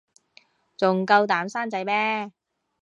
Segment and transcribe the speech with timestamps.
[0.77, 2.31] 仲夠膽生仔咩